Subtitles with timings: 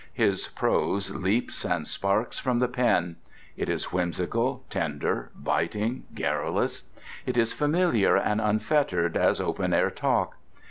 [0.15, 3.17] His prose leaps and sparks from the pen.
[3.55, 6.85] It is whimsical, tender, biting, garrulous.
[7.27, 10.37] It is familiar and unfettered as open air talk.